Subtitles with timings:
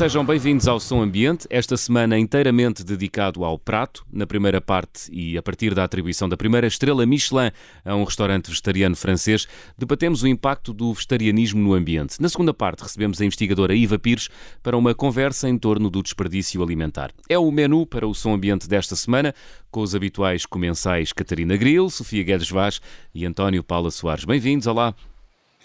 [0.00, 4.02] Sejam bem-vindos ao Som Ambiente, esta semana inteiramente dedicado ao prato.
[4.10, 7.50] Na primeira parte e a partir da atribuição da primeira estrela Michelin
[7.84, 12.18] a um restaurante vegetariano francês, debatemos o impacto do vegetarianismo no ambiente.
[12.18, 14.30] Na segunda parte, recebemos a investigadora Iva Pires
[14.62, 17.12] para uma conversa em torno do desperdício alimentar.
[17.28, 19.34] É o menu para o Som Ambiente desta semana,
[19.70, 22.80] com os habituais comensais Catarina Gril, Sofia Guedes Vaz
[23.14, 24.24] e António Paula Soares.
[24.24, 24.94] Bem-vindos, olá.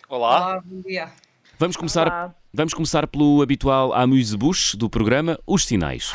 [0.09, 0.49] Olá.
[0.49, 1.24] Olá, bom dia.
[1.57, 2.35] Vamos começar, Olá.
[2.53, 6.11] vamos começar pelo habitual amuse-bouche do programa, os sinais.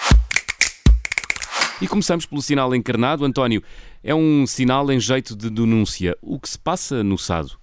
[1.80, 3.24] E começamos pelo sinal encarnado.
[3.24, 3.62] António,
[4.04, 6.14] é um sinal em jeito de denúncia.
[6.20, 7.58] O que se passa no Sado?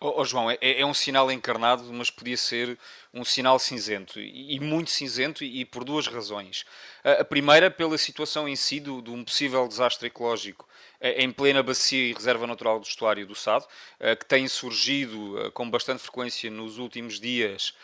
[0.00, 2.78] Oh, oh João, é, é, um sinal encarnado, mas podia ser
[3.12, 6.64] um sinal cinzento, e, muito cinzento, e, e por duas razões.
[7.02, 10.68] A, a, primeira, pela situação em si de um possível desastre ecológico
[11.00, 13.66] em plena bacia e reserva natural do estuário do Sado,
[14.00, 17.74] eh, que têm surgido eh, com bastante frequência nos últimos dias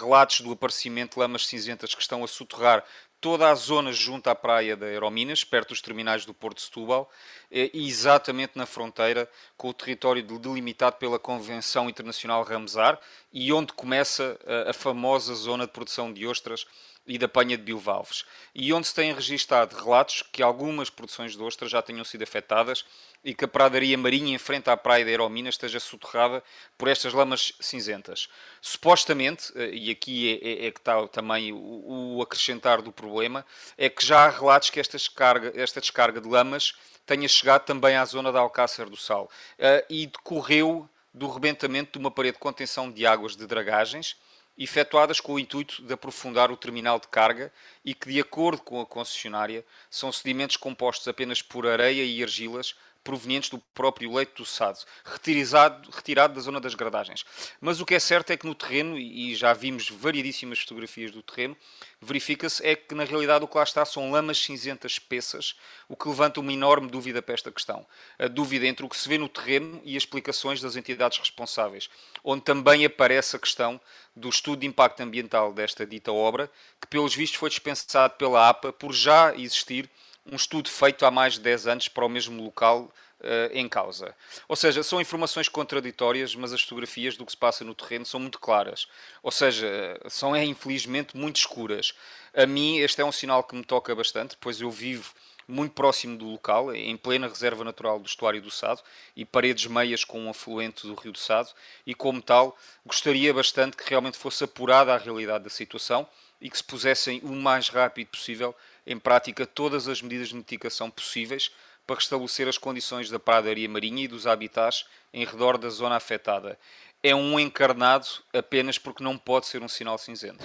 [0.00, 2.84] relatos do aparecimento de lamas cinzentas que estão a soterrar
[3.20, 7.08] toda a zona junto à praia da Aerominas, perto dos terminais do Porto de Setúbal,
[7.50, 12.98] e exatamente na fronteira com o território delimitado pela Convenção Internacional Ramsar
[13.32, 16.66] e onde começa a famosa zona de produção de ostras
[17.06, 21.42] e da panha de bivalves, e onde se têm registado relatos que algumas produções de
[21.42, 22.84] ostras já tenham sido afetadas
[23.24, 26.42] e que a pradaria marinha em frente à praia da Aeromina esteja soterrada
[26.78, 28.28] por estas lamas cinzentas.
[28.60, 33.44] Supostamente, eh, e aqui é, é, é que está também o, o, acrescentar do problema,
[33.76, 37.96] é que já há relatos que esta descarga, esta descarga de lamas tenha chegado também
[37.96, 42.40] à zona da Alcácer do Sal uh, e decorreu do rebentamento de uma parede de
[42.40, 44.16] contenção de águas de dragagens
[44.58, 47.52] efetuadas com o intuito de aprofundar o terminal de carga
[47.84, 52.74] e que, de acordo com a concessionária, são sedimentos compostos apenas por areia e argilas
[53.02, 57.24] provenientes do próprio leito do Sado, retirado, retirado da zona das gradagens.
[57.60, 61.22] Mas o que é certo é que no terreno, e já vimos variedíssimas fotografias do
[61.22, 61.56] terreno,
[62.00, 65.54] verifica-se é que na realidade o que lá está são lamas cinzentas espessas,
[65.88, 67.86] o que levanta uma enorme dúvida para esta questão.
[68.18, 71.88] A dúvida entre o que se vê no terreno e as explicações das entidades responsáveis,
[72.22, 73.80] onde também aparece a questão
[74.14, 78.72] do estudo de impacto ambiental desta dita obra, que pelos vistos foi dispensado pela APA
[78.72, 79.88] por já existir
[80.26, 84.14] um estudo feito há mais de 10 anos para o mesmo local uh, em causa.
[84.48, 88.20] Ou seja, são informações contraditórias, mas as fotografias do que se passa no terreno são
[88.20, 88.86] muito claras.
[89.22, 91.94] Ou seja, são, é, infelizmente, muito escuras.
[92.34, 95.12] A mim, este é um sinal que me toca bastante, pois eu vivo
[95.50, 98.80] muito próximo do local, em plena reserva natural do estuário do Sado
[99.16, 101.50] e paredes meias com um afluente do rio do Sado,
[101.84, 102.56] e como tal,
[102.86, 106.06] gostaria bastante que realmente fosse apurada a realidade da situação
[106.40, 108.54] e que se pusessem o mais rápido possível
[108.90, 111.52] em prática todas as medidas de mitigação possíveis
[111.86, 114.84] para restabelecer as condições da pradaria marinha e dos habitats
[115.14, 116.58] em redor da zona afetada.
[117.00, 120.44] É um encarnado apenas porque não pode ser um sinal cinzento.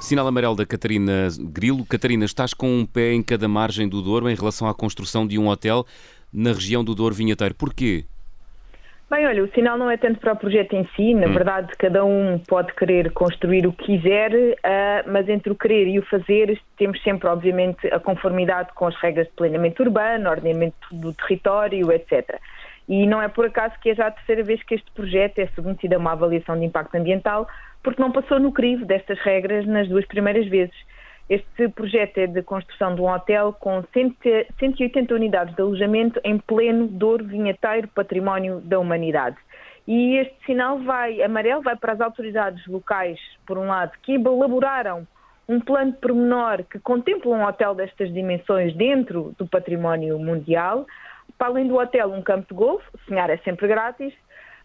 [0.00, 1.84] Sinal amarelo da Catarina Grilo.
[1.84, 5.38] Catarina, estás com um pé em cada margem do Douro em relação à construção de
[5.38, 5.86] um hotel
[6.32, 7.54] na região do Douro Vinheteiro.
[7.54, 8.06] Porquê?
[9.10, 11.32] Bem, olha, o sinal não é tanto para o projeto em si, na hum.
[11.32, 15.98] verdade cada um pode querer construir o que quiser, uh, mas entre o querer e
[15.98, 21.12] o fazer temos sempre, obviamente, a conformidade com as regras de planeamento urbano, ordenamento do
[21.12, 22.38] território, etc.
[22.88, 25.48] E não é por acaso que é já a terceira vez que este projeto é
[25.56, 27.48] submetido a uma avaliação de impacto ambiental,
[27.82, 30.76] porque não passou no crivo destas regras nas duas primeiras vezes.
[31.30, 36.88] Este projeto é de construção de um hotel com 180 unidades de alojamento em pleno
[36.88, 39.36] Douro Vinheteiro Património da Humanidade.
[39.86, 45.06] E este sinal vai, amarelo, vai para as autoridades locais, por um lado, que elaboraram
[45.48, 50.84] um plano pormenor que contempla um hotel destas dimensões dentro do património mundial.
[51.38, 54.12] Para além do hotel, um campo de golfe, sonhar é sempre grátis,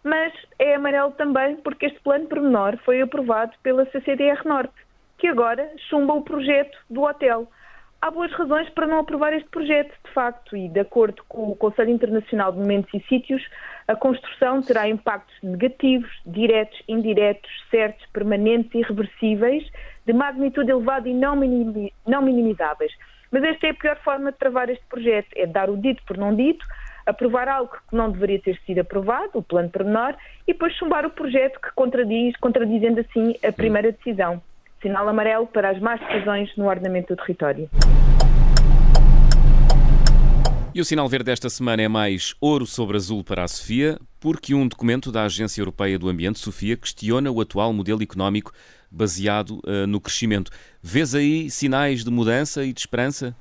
[0.03, 4.84] mas é amarelo também porque este plano pormenor foi aprovado pela CCDR Norte
[5.17, 7.47] que agora chumba o projeto do hotel.
[8.01, 11.56] Há boas razões para não aprovar este projeto, de facto, e de acordo com o
[11.56, 13.41] Conselho Internacional de Monumentos e Sítios,
[13.88, 19.67] a construção terá impactos negativos, diretos, indiretos, certos, permanentes e irreversíveis,
[20.06, 21.35] de magnitude elevada e não,
[22.06, 22.91] não minimizáveis.
[23.31, 26.18] Mas esta é a pior forma de travar este projeto, é dar o dito por
[26.18, 26.63] não dito,
[27.06, 30.15] aprovar algo que não deveria ter sido aprovado, o plano pormenor,
[30.47, 34.41] e depois chumbar o projeto que contradiz, contradizendo assim a primeira decisão
[34.85, 37.67] sinal amarelo para as más decisões no ordenamento do território.
[40.75, 44.53] E o sinal verde desta semana é mais ouro sobre azul para a Sofia, porque
[44.53, 48.51] um documento da Agência Europeia do Ambiente, Sofia, questiona o atual modelo económico
[48.91, 50.51] baseado uh, no crescimento.
[50.83, 53.35] Vês aí sinais de mudança e de esperança?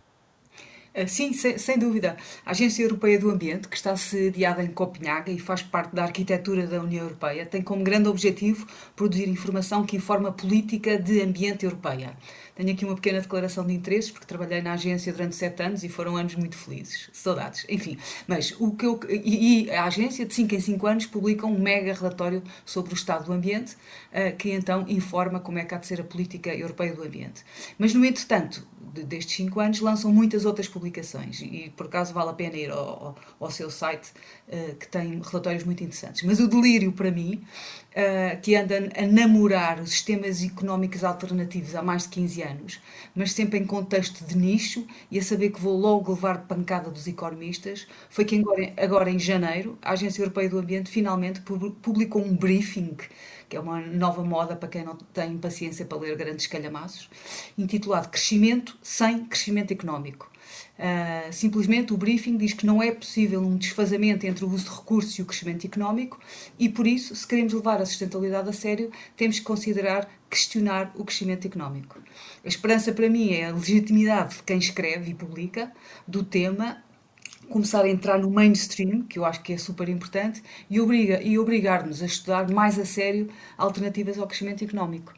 [0.95, 2.17] Eh, sim, sem, sem, dúvida.
[2.47, 6.69] A Agência Europeia do Ambiente, que está sediada em Copenhaga e faz parte da arquitetura
[6.69, 8.65] da União Europeia, tem como grande objetivo
[8.95, 12.17] produzir informação que informa a política de ambiente europeia.
[12.55, 15.89] Tenho aqui uma pequena declaração de interesses, porque trabalhei na agência durante sete anos e
[15.89, 17.11] foram anos muito felizes.
[17.13, 17.67] Saudades.
[17.69, 17.99] Enfim,
[18.29, 19.01] mas o que eu.
[19.09, 22.95] E, e a agência, de 5 em 5 anos, publica um mega relatório sobre o
[22.95, 26.55] estado do ambiente, uh, que então informa como é que há de ser a política
[26.55, 27.45] europeia do ambiente.
[27.77, 28.65] Mas, no entretanto,
[29.03, 33.17] destes 5 anos, lançam muitas outras publicações e, por acaso, vale a pena ir ao,
[33.41, 34.13] ao, seu site,
[34.49, 36.23] uh, que tem relatórios muito interessantes.
[36.23, 37.43] Mas o delírio, para mim,
[37.91, 42.81] uh, que anda a namorar os sistemas económicos alternativos há mais de 15 anos,
[43.15, 47.07] mas sempre em contexto de nicho e a saber que vou logo levar pancada dos
[47.07, 52.37] economistas, foi que agora, agora em janeiro a Agência Europeia do Ambiente finalmente publicou um
[52.37, 52.97] briefing
[53.49, 57.09] que é uma nova moda para quem não tem paciência para ler grandes calhamaços,
[57.57, 60.31] intitulado Crescimento sem Crescimento Económico.
[60.79, 64.71] Uh, simplesmente o briefing diz que não é possível um desfazamento entre o uso de
[64.71, 66.19] recursos e o crescimento económico
[66.59, 71.05] e, por isso, se queremos levar a sustentabilidade a sério, temos que considerar questionar o
[71.05, 72.01] crescimento económico.
[72.45, 75.73] A esperança para mim é a legitimidade de quem escreve e publica
[76.09, 76.83] do tema
[77.49, 81.39] começar a entrar no mainstream, que eu acho que é super importante, e, obriga, e
[81.39, 85.13] obrigar-nos a estudar mais a sério alternativas ao crescimento económico.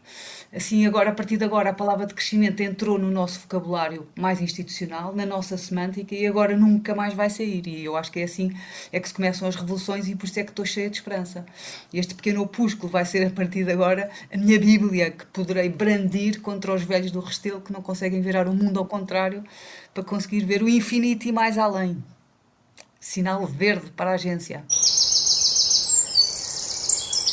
[0.54, 4.40] Assim, agora, a partir de agora, a palavra de crescimento entrou no nosso vocabulário mais
[4.40, 7.66] institucional, na nossa semântica, e agora nunca mais vai sair.
[7.66, 8.52] E eu acho que é assim
[8.92, 11.44] é que se começam as revoluções, e por isso é que estou cheia de esperança.
[11.92, 16.40] Este pequeno opúsculo vai ser, a partir de agora, a minha Bíblia, que poderei brandir
[16.40, 19.44] contra os velhos do Restelo que não conseguem virar o mundo ao contrário
[19.92, 22.02] para conseguir ver o infinito e mais além.
[23.08, 24.64] Sinal verde para a agência.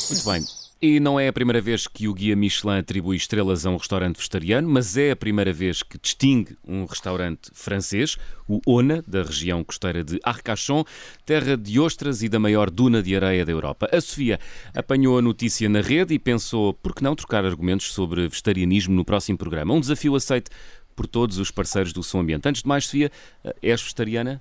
[0.08, 0.44] Muito bem.
[0.80, 4.16] E não é a primeira vez que o guia Michelin atribui estrelas a um restaurante
[4.16, 8.16] vegetariano, mas é a primeira vez que distingue um restaurante francês,
[8.48, 10.84] o Ona, da região costeira de Arcachon,
[11.26, 13.88] terra de ostras e da maior duna de areia da Europa.
[13.92, 14.38] A Sofia
[14.74, 19.04] apanhou a notícia na rede e pensou por que não trocar argumentos sobre vegetarianismo no
[19.04, 19.74] próximo programa.
[19.74, 20.52] Um desafio aceito
[20.94, 22.48] por todos os parceiros do Som Ambiente.
[22.48, 23.10] Antes de mais, Sofia,
[23.60, 24.40] és vegetariana?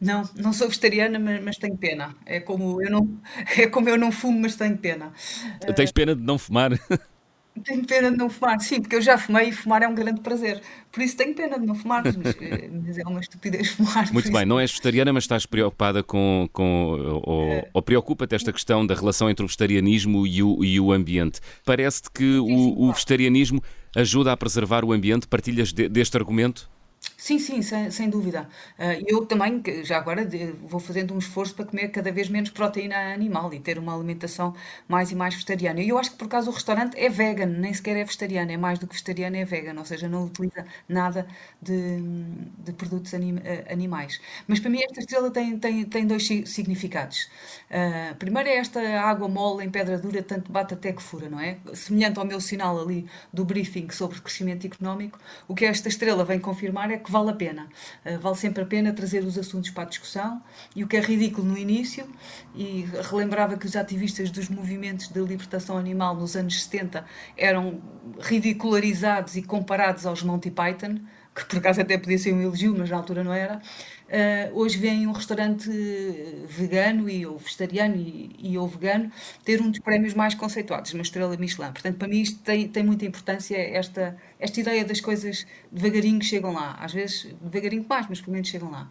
[0.00, 2.14] Não, não sou vegetariana, mas, mas, tenho pena.
[2.26, 3.18] É como, eu não,
[3.56, 5.12] é como eu não fumo, mas tenho pena.
[5.74, 6.72] Tens pena de não fumar?
[7.62, 10.20] Tenho pena de não fumar, sim, porque eu já fumei e fumar é um grande
[10.20, 10.60] prazer.
[10.90, 14.12] Por isso tenho pena de não fumar, mas, mas é uma estupidez fumar.
[14.12, 16.48] Muito bem, não és vegetariana, mas estás preocupada com.
[16.52, 17.68] com ou, é...
[17.72, 21.40] ou preocupa-te esta questão da relação entre o vegetarianismo e o, e o ambiente.
[21.64, 23.62] Parece-te que o, o vegetarianismo
[23.94, 25.28] ajuda a preservar o ambiente?
[25.28, 26.68] Partilhas de, deste argumento?
[27.16, 28.48] Sim, sim, sem, sem dúvida.
[28.78, 30.28] Uh, eu também, já agora,
[30.62, 34.54] vou fazendo um esforço para comer cada vez menos proteína animal e ter uma alimentação
[34.86, 35.80] mais e mais vegetariana.
[35.80, 38.56] E eu acho que por causa do restaurante é vegan, nem sequer é vegetariano, é
[38.56, 41.26] mais do que vegetariano, é vegan, ou seja, não utiliza nada
[41.62, 42.00] de,
[42.58, 44.20] de produtos anim, ah, animais.
[44.46, 47.28] Mas para mim esta estrela tem, tem, tem dois significados.
[47.70, 51.40] Uh, primeiro é esta água mole em pedra dura, tanto bate até que fura, não
[51.40, 51.58] é?
[51.74, 55.18] Semelhante ao meu sinal ali do briefing sobre crescimento económico,
[55.48, 57.68] o que esta estrela vem confirmar é que vale a pena.
[58.04, 60.42] Uh, vale sempre a pena trazer os assuntos para a discussão
[60.74, 62.08] e o que é ridículo no início,
[62.54, 67.04] e relembrava que os ativistas dos movimentos de libertação animal nos anos 70
[67.36, 67.80] eram
[68.20, 70.98] ridicularizados e comparados aos Monty Python,
[71.34, 73.60] que por acaso até podia ser um elogio, mas na altura não era.
[74.14, 75.68] Uh, hoje vem um restaurante
[76.46, 79.10] vegano e, ou vegetariano e, e, ou vegano
[79.44, 81.72] ter um dos prémios mais conceituados, uma estrela Michelin.
[81.72, 86.52] Portanto, para mim isto tem, tem muita importância, esta, esta ideia das coisas devagarinho chegam
[86.52, 86.76] lá.
[86.80, 88.88] Às vezes devagarinho mais, mas pelo menos chegam lá.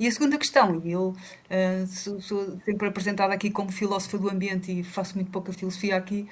[0.00, 4.30] E a segunda questão, e eu uh, sou, sou, sempre apresentada aqui como filósofa do
[4.30, 6.26] ambiente e faço muito pouca filosofia aqui,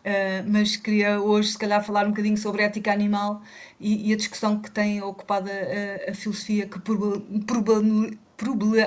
[0.00, 3.40] uh, mas queria hoje, se calhar, falar um bocadinho sobre ética animal
[3.80, 7.22] e, e a discussão que tem ocupado a, a filosofia que proba,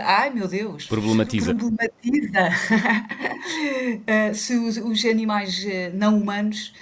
[0.03, 0.85] Ai meu Deus!
[0.85, 1.55] Problematiza.
[1.55, 2.49] Problematiza
[4.29, 5.65] uh, se os, os, animais
[5.95, 6.75] não humanos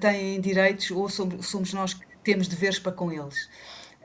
[0.00, 3.48] têm direitos ou somos nós que temos deveres para com eles.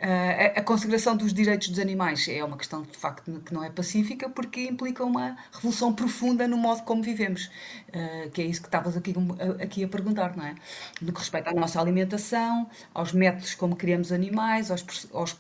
[0.04, 3.70] Uh, a, consagração dos direitos dos animais é uma questão de facto que não é
[3.70, 7.50] pacífica porque implica uma revolução profunda no modo como vivemos,
[7.88, 9.16] uh, que é isso que estavas aqui,
[9.62, 10.56] aqui a perguntar, não é?
[11.02, 15.32] No que respeita à nossa alimentação, aos métodos como criamos animais, aos, aos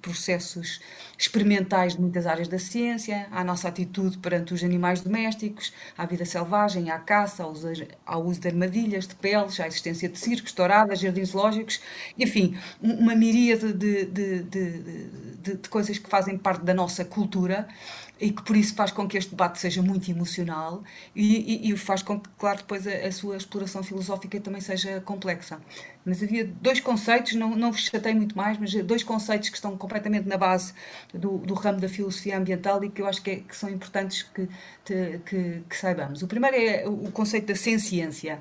[0.00, 0.80] processos
[1.22, 6.24] experimentais de muitas áreas da ciência, à nossa atitude perante os animais domésticos, à vida
[6.24, 11.28] selvagem, à caça, ao uso, de armadilhas, de peles, à existência de circos, touradas, jardins
[11.30, 11.80] zoológicos,
[12.18, 17.68] enfim, uma miríade de, de, de, de, de coisas que fazem parte da nossa cultura
[18.22, 21.76] e que por isso faz com que este debate seja muito emocional e, e, e
[21.76, 25.60] faz com que, claro, depois a, a, sua exploração filosófica também seja complexa.
[26.04, 29.76] Mas havia dois conceitos, não, não vos chatei muito mais, mas dois conceitos que estão
[29.76, 30.72] completamente na base
[31.12, 34.22] do, do ramo da filosofia ambiental e que eu acho que, é, que são importantes
[34.22, 34.48] que,
[34.84, 36.22] que, que, saibamos.
[36.22, 38.38] O primeiro é o conceito da senciência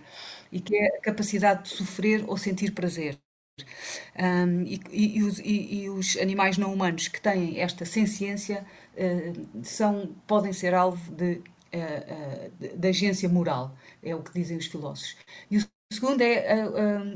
[0.51, 3.17] e que é a capacidade de sofrer ou sentir prazer.
[4.17, 8.65] Um, e, e, os, e, os, animais não humanos que têm esta senciência
[9.63, 14.57] são, podem ser alvo de, uh, uh, de, de, agência moral, é o que dizem
[14.57, 15.17] os filósofos.
[15.49, 16.65] E o segundo é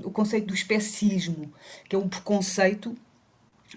[0.04, 1.54] o conceito do especismo,
[1.88, 2.96] que é um preconceito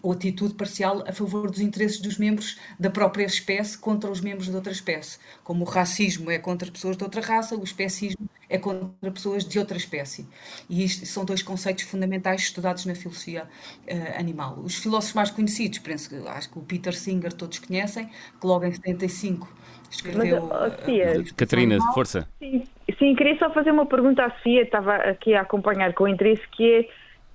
[0.02, 4.48] ou atitude parcial a favor dos interesses dos membros da própria espécie contra os membros
[4.48, 5.18] de outra espécie.
[5.42, 9.58] Como o racismo é contra pessoas de outra raça, o especismo é contra pessoas de
[9.58, 10.26] outra espécie.
[10.68, 14.58] E isto são dois conceitos fundamentais estudados na filosofia uh, animal.
[14.60, 18.72] Os filósofos mais conhecidos, penso, acho que o Peter Singer todos conhecem, que logo em
[18.72, 19.48] 75
[19.90, 20.46] escreveu.
[20.46, 22.28] Mas, oh, Sofia, uh, Catarina, força.
[22.38, 22.64] Sim,
[22.98, 26.72] sim, queria só fazer uma pergunta à Sofia, estava aqui a acompanhar com interesse, que
[26.72, 26.88] é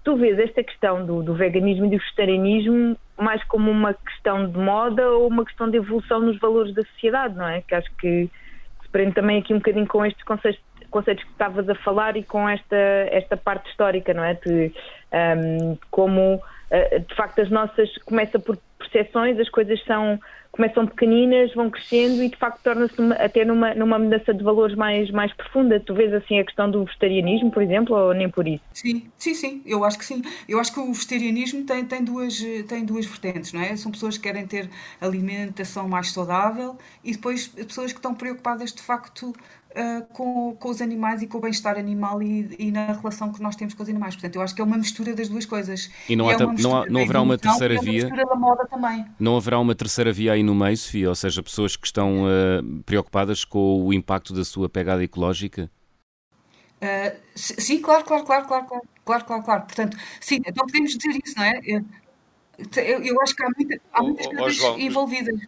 [0.03, 4.57] tu vês esta questão do, do, veganismo e do vegetarianismo mais como uma questão de
[4.57, 7.62] moda ou uma questão de evolução nos valores da sociedade, não é?
[7.62, 8.29] Que acho que
[8.81, 12.24] se prende também aqui um bocadinho com estes conceitos, conceitos que estavas a falar e
[12.24, 12.75] com esta,
[13.12, 14.33] esta parte histórica, não é?
[14.33, 14.74] De,
[15.13, 16.41] um, como, uh,
[17.08, 17.89] de facto, as nossas.
[18.06, 20.20] começa por percepções, as coisas são
[20.53, 25.10] começam pequeninas, vão crescendo e de facto torna-se até numa, numa mudança de valores mais,
[25.10, 25.80] mais profunda.
[25.80, 28.63] Tu vês assim a questão do vegetarianismo, por exemplo, ou nem por isso?
[28.72, 30.22] Sim, sim, sim, eu acho que sim.
[30.48, 33.75] Eu acho que o vegetarianismo tem, tem, duas, tem duas vertentes, não é?
[33.75, 34.70] São pessoas que querem ter
[35.01, 39.34] alimentação mais saudável e depois pessoas que estão preocupadas de facto
[39.74, 43.42] uh, com, com os animais e com o bem-estar animal e, e, na relação que
[43.42, 44.15] nós temos com os animais.
[44.15, 45.89] Portanto, eu acho que é uma mistura das duas coisas.
[46.08, 48.08] E não, há, é não, há, não haverá uma terceira via.
[48.08, 49.06] Uma da moda também.
[49.20, 51.10] Não haverá uma terceira via aí no meio, Sofia?
[51.10, 55.70] Ou seja, pessoas que estão uh, preocupadas com o impacto da sua pegada ecológica?
[56.82, 59.62] Uh, sim, claro, claro, claro, claro, claro, claro, claro, claro.
[59.63, 61.62] Portanto, sim, então podemos dizer isso, não é?
[61.65, 65.39] Eu, eu acho que há, muita, há muitas coisas envolvidas.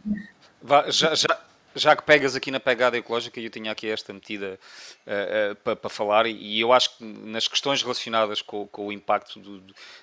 [0.90, 1.45] já, já,
[1.76, 4.60] já que pegas aqui na pegada ecológica, eu tinha aqui esta metida uh,
[5.06, 8.88] eh, uh, eh, para pa falar, e eu acho que nas questões relacionadas com, com
[8.88, 9.62] o impacto do,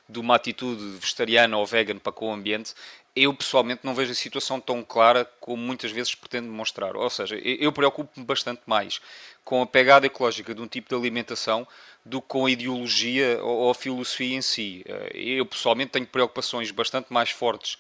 [0.09, 2.75] de uma atitude vegetariana ou vegan para com o ambiente,
[3.15, 6.97] eu pessoalmente não vejo a situação tão clara como muitas vezes pretendo demonstrar.
[6.97, 9.01] Ou seja, eu preocupo-me bastante mais
[9.45, 11.67] com a pegada ecológica de um tipo de alimentação
[12.05, 14.83] do que com a ideologia ou a filosofia em si.
[14.87, 17.79] Eh, eu pessoalmente tenho preocupações bastante mais fortes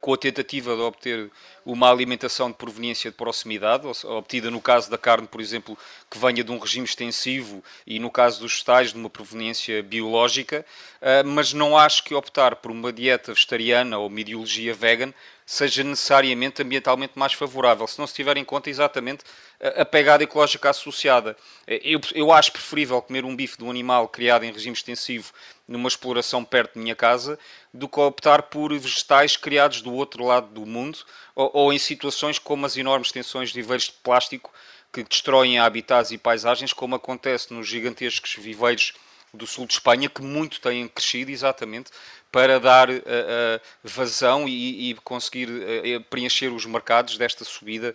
[0.00, 1.30] com a tentativa de obter
[1.64, 5.78] uma alimentação de proveniência de proximidade, obtida no caso da carne, por exemplo,
[6.10, 10.64] que venha de um regime extensivo e no caso dos vegetais de uma proveniência biológica,
[11.00, 15.12] eh, mas não acho que optar por uma dieta vegetariana ou uma ideologia vegan
[15.50, 19.24] seja necessariamente ambientalmente mais favorável, se não se tiver em conta exatamente
[19.60, 21.36] a pegada ecológica associada.
[21.66, 25.32] Eu, eu acho preferível comer um bife de um animal criado em regime extensivo
[25.70, 27.38] numa exploração perto de minha casa
[27.72, 30.98] do que optar por vegetais criados do outro lado do mundo
[31.32, 34.52] ou, ou em situações como as enormes tensões de viveiros de plástico
[34.92, 38.94] que destroem habitats e paisagens, como acontece nos gigantescos viveiros
[39.32, 41.92] do sul de Espanha, que muito têm crescido exatamente
[42.32, 47.94] para dar uh, uh, vazão e, e conseguir uh, preencher os mercados desta subida,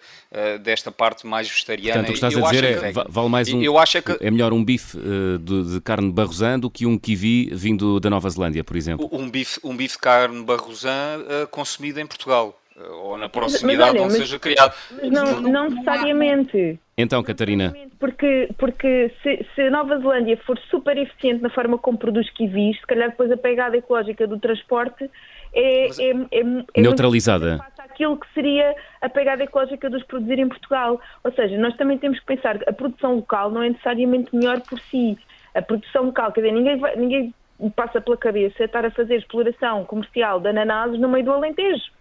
[0.61, 2.03] desta parte mais vegetariana.
[2.03, 4.01] Portanto, o que estás eu a dizer é, que vale mais um, eu acho é,
[4.01, 4.97] que, é melhor um bife
[5.39, 9.07] de, de, carne barrosan do que um kiwi vindo da Nova Zelândia, por exemplo?
[9.11, 14.03] Um bife, um bife de carne barrosan consumido em Portugal ou na proximidade mas, olha,
[14.03, 14.73] onde mas, seja criado.
[14.91, 16.79] Mas não, não necessariamente.
[16.97, 17.73] Então, Catarina.
[17.99, 22.77] Porque, porque se, se, a Nova Zelândia for super eficiente na forma como produz kiwis,
[22.79, 25.09] se calhar depois a pegada ecológica do transporte
[25.53, 26.41] é, é, é,
[26.73, 27.65] é neutralizada.
[27.77, 30.99] aquilo que seria a pegada ecológica dos produzir em Portugal.
[31.23, 34.59] Ou seja, nós também temos que pensar que a produção local não é necessariamente melhor
[34.61, 35.17] por si.
[35.53, 37.33] A produção local, quer dizer, ninguém, vai, ninguém
[37.73, 41.94] passa pela cabeça estar a fazer exploração comercial de ananases no meio do Alentejo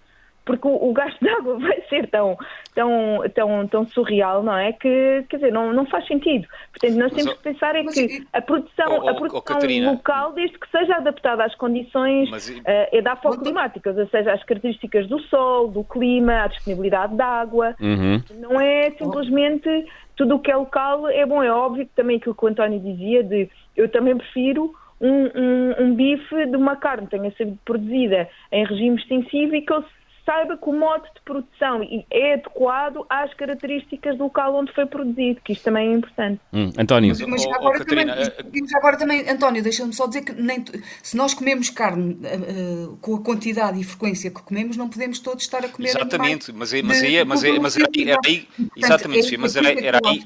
[0.44, 2.36] porque o, o gasto de água vai ser tão,
[2.74, 4.72] tão, tão, tão surreal, não é?
[4.72, 6.46] Que, quer dizer, não, não faz sentido.
[6.70, 10.58] Portanto, nós temos que pensar é que a produção, oh, a produção oh, local, desde
[10.58, 15.18] que seja adaptada às condições mas, uh, é da climáticas, ou seja, às características do
[15.20, 18.20] sol, do clima, à disponibilidade de água, uhum.
[18.40, 19.86] não é simplesmente
[20.16, 22.78] tudo o que é local é bom, é óbvio que também aquilo que o António
[22.78, 27.58] dizia de eu também prefiro um, um, um bife de uma carne que tenha sido
[27.64, 29.84] produzida em regime extensivo e que eu
[30.24, 35.40] saiba que o modo de produção é adequado às características do local onde foi produzido,
[35.42, 36.40] que isto também é importante.
[36.52, 37.10] Hum, António.
[37.10, 40.64] Mas, mas oh, agora, oh, também, uh, agora também, António, deixa-me só dizer que nem,
[41.02, 45.44] se nós comemos carne uh, com a quantidade e frequência que comemos, não podemos todos
[45.44, 48.48] estar a comer Exatamente, mas, é, mas, é, mas, é, mas era aí, era aí
[48.76, 50.24] exatamente, mas era aí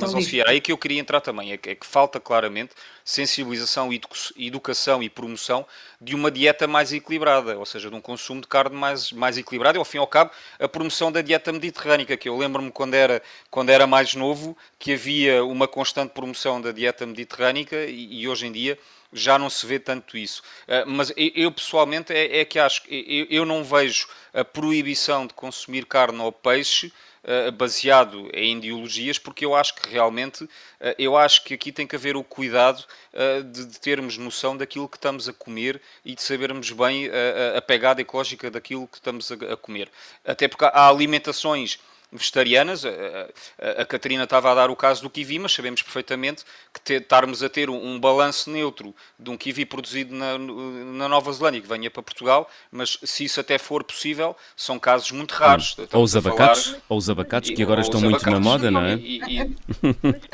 [0.00, 2.72] mas, então, Sofia, aí que eu queria entrar também, é que, é que falta claramente
[3.04, 3.90] sensibilização,
[4.36, 5.66] educação e promoção
[6.00, 9.76] de uma dieta mais equilibrada, ou seja, de um consumo de carne mais, mais equilibrado
[9.76, 12.94] e, ao fim e ao cabo, a promoção da dieta mediterrânica, que eu lembro-me quando
[12.94, 18.28] era, quando era mais novo, que havia uma constante promoção da dieta mediterrânica e, e
[18.28, 18.78] hoje em dia
[19.12, 20.42] já não se vê tanto isso.
[20.66, 25.86] Uh, mas eu, pessoalmente é, é que acho eu não vejo a proibição de consumir
[25.86, 26.92] carne ou peixe
[27.30, 30.48] eh, baseado em ideologias, porque eu acho que realmente,
[30.80, 32.82] eh, eu acho que aqui tem que haver o cuidado
[33.12, 37.10] eh, de, termos noção daquilo que estamos a comer e de sabermos bem
[37.54, 39.90] a pegada ecológica daquilo que estamos a, a comer.
[40.24, 41.78] Até porque há alimentações
[42.12, 42.84] vegetarianas.
[42.84, 46.80] A, a, a, Catarina estava a dar o caso do kiwi, mas sabemos perfeitamente que
[46.80, 51.32] ter, estarmos a ter um, um balanço neutro de um kiwi produzido na, na, Nova
[51.32, 55.76] Zelândia que venha para Portugal, mas se isso até for possível, são casos muito raros.
[55.92, 56.82] Ou os abacates, falar...
[56.88, 58.94] ou os abacates que agora estão muito na moda, não é?
[58.94, 59.56] E, e...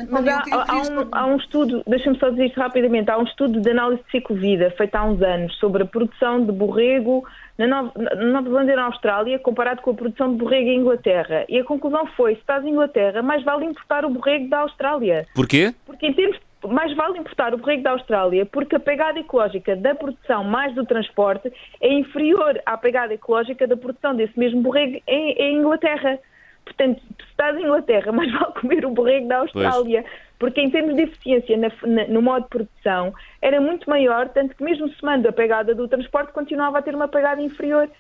[0.09, 3.61] mas há, há, um, há um estudo, deixa-me só dizer isto rapidamente, há um estudo
[3.61, 7.25] de análise de ciclo-vida feito há uns anos sobre a produção de borrego
[7.57, 11.45] na Nova, Zelândia e na Austrália, comparado com a produção de borrego em Inglaterra.
[11.49, 15.27] E a conclusão foi, se estás em Inglaterra, mais vale importar o borrego da Austrália.
[15.35, 15.75] Porquê?
[15.87, 19.95] Porque em termos mais vale importar o borrego da Austrália porque a pegada ecológica da
[19.95, 25.33] produção mais do transporte é inferior à pegada ecológica da produção desse mesmo borrego em,
[25.33, 26.19] em Inglaterra.
[26.65, 30.03] Portanto, se estás em Inglaterra, mais vale comer o borrego da Austrália.
[30.03, 34.29] Pois porque em termos de eficiência na, na, no modo de produção era muito maior,
[34.29, 37.91] tanto que mesmo somando a pegada do transporte continuava a ter uma pegada inferior.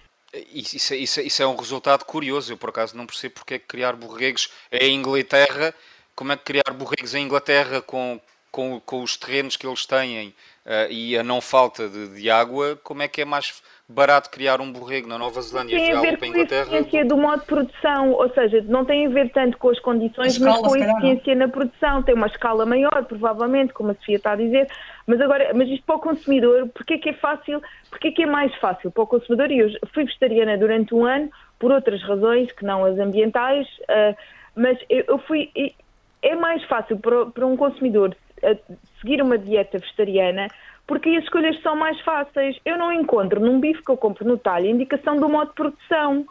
[0.52, 3.66] Isso, isso, isso é um resultado curioso, eu por acaso não percebo porque é que
[3.66, 5.72] criar borregos em Inglaterra,
[6.14, 8.20] como é que criar borregos em Inglaterra com,
[8.54, 12.78] com, com os terrenos que eles têm uh, e a não falta de, de água,
[12.84, 16.18] como é que é mais barato criar um borrego na Nova Zelândia tem a ver
[16.18, 19.70] com a eficiência do modo de produção, ou seja, não tem a ver tanto com
[19.70, 22.02] as condições, escala, mas com a eficiência na produção.
[22.04, 24.68] Tem uma escala maior, provavelmente, como a Sofia está a dizer,
[25.04, 28.22] mas agora, mas isto para o consumidor, porque é que é fácil, porque é que
[28.22, 29.50] é mais fácil para o consumidor?
[29.50, 34.16] E eu fui vegetariana durante um ano, por outras razões que não as ambientais, uh,
[34.54, 35.50] mas eu fui.
[36.22, 40.48] É mais fácil para, para um consumidor uh, seguir uma dieta vegetariana
[40.86, 42.56] porque as escolhas são mais fáceis.
[42.64, 46.26] Eu não encontro num bife que eu compro no talho indicação do modo de produção.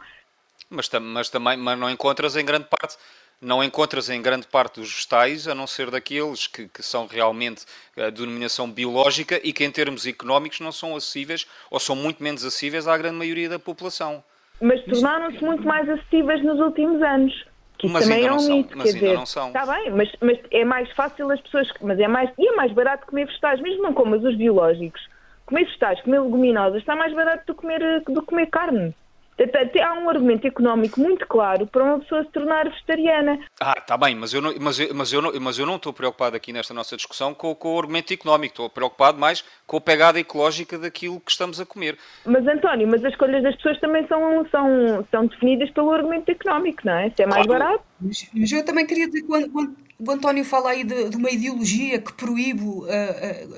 [0.70, 2.96] Mas, mas também mas não encontras em grande parte
[3.40, 7.66] não encontras em grande parte dos vegetais, a não ser daqueles que, que são realmente
[7.96, 12.44] a denominação biológica e que em termos económicos não são acessíveis ou são muito menos
[12.44, 14.24] acessíveis à grande maioria da população.
[14.62, 17.44] Mas tornaram-se muito mais acessíveis nos últimos anos.
[17.88, 21.30] Mas também é um são, mito, quer dizer, está bem, mas, mas é mais fácil
[21.30, 24.36] as pessoas, mas é mais, e é mais barato comer vegetais, mesmo não comas os
[24.36, 25.00] biológicos.
[25.46, 28.94] Comer vegetais, comer leguminosas, está mais barato do que comer, do comer carne.
[29.36, 33.38] Há um argumento económico muito claro para uma pessoa se tornar vegetariana.
[33.60, 35.92] Ah, está bem, mas eu, não, mas, eu, mas, eu não, mas eu não estou
[35.92, 39.80] preocupado aqui nesta nossa discussão com, com o argumento económico, estou preocupado mais com a
[39.80, 41.98] pegada ecológica daquilo que estamos a comer.
[42.24, 46.82] Mas, António, mas as escolhas das pessoas também são, são, são definidas pelo argumento económico,
[46.84, 47.10] não é?
[47.10, 47.64] Se é mais claro.
[47.64, 47.84] barato.
[48.00, 52.00] Mas, eu também queria dizer, quando, quando o António fala aí de, de uma ideologia
[52.00, 52.82] que proíbe, uh,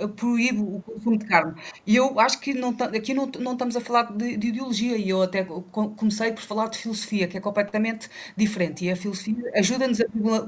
[0.04, 1.54] uh, proíbe o consumo de carne.
[1.86, 5.08] E eu acho que não, aqui não, não estamos a falar de, de, ideologia, e
[5.08, 8.84] eu até comecei por falar de filosofia, que é completamente diferente.
[8.84, 10.04] E a filosofia ajuda-nos a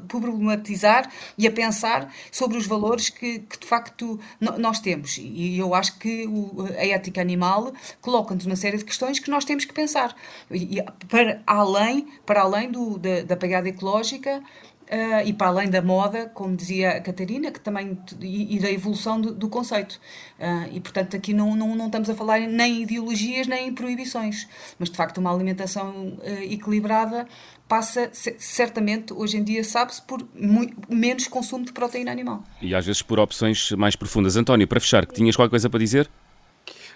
[0.06, 4.20] problematizar e a pensar sobre os valores que, que de facto
[4.58, 5.16] nós temos.
[5.18, 7.72] E eu acho que o, a ética animal
[8.02, 10.14] coloca-nos uma série de questões que nós temos que pensar.
[10.50, 14.42] E, para além, para além do, da, da pegada ecológica,
[14.88, 18.70] Uh, e para além da moda, como dizia a Catarina, que também e, e da
[18.70, 20.00] evolução do, do conceito.
[20.38, 23.74] Uh, e portanto aqui não, não, não estamos a falar nem em ideologias nem em
[23.74, 24.48] proibições,
[24.78, 27.26] mas de facto uma alimentação uh, equilibrada
[27.68, 32.42] passa certamente hoje em dia sabe-se por muito, menos consumo de proteína animal.
[32.62, 34.36] E às vezes por opções mais profundas.
[34.36, 36.08] António, para fechar, que tinhas qualquer coisa para dizer?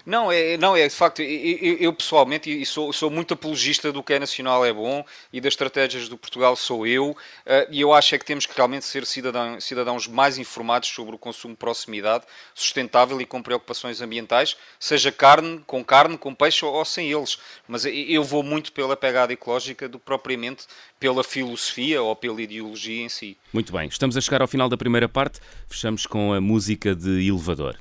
[0.05, 4.03] Não, é, não, é de facto, eu, eu pessoalmente e sou, sou muito apologista do
[4.03, 7.15] que é nacional é bom e das estratégias do Portugal sou eu, uh,
[7.71, 11.17] e eu acho é que temos que realmente ser cidadão, cidadãos mais informados sobre o
[11.17, 16.73] consumo de proximidade, sustentável e com preocupações ambientais, seja carne, com carne, com peixe ou,
[16.73, 17.37] ou sem eles.
[17.65, 20.65] Mas eu vou muito pela pegada ecológica do que propriamente
[20.99, 23.37] pela filosofia ou pela ideologia em si.
[23.53, 25.39] Muito bem, estamos a chegar ao final da primeira parte,
[25.69, 27.77] fechamos com a música de elevador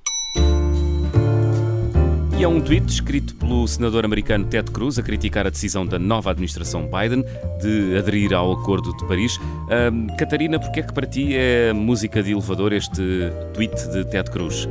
[2.42, 5.96] Aqui há um tweet escrito pelo senador americano Ted Cruz a criticar a decisão da
[5.96, 7.24] nova administração Biden
[7.60, 9.36] de aderir ao Acordo de Paris.
[9.36, 14.28] Uh, Catarina, porquê é que para ti é música de elevador este tweet de Ted
[14.28, 14.68] Cruz?